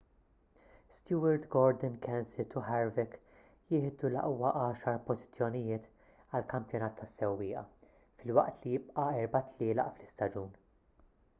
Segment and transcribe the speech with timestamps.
[0.99, 3.11] stewart gordon kenseth u harvick
[3.73, 5.85] jieħdu l-aqwa għaxar pożizzjonijiet
[6.39, 7.63] għall-kampjonat tas-sewwieqa
[8.23, 10.51] filwaqt li jibqa' erba' tlielaq fl-istaġun